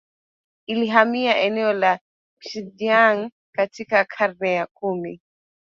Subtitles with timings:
[0.67, 1.99] ilihamia eneo la
[2.49, 5.21] Xinjiang Katika karne ya kumi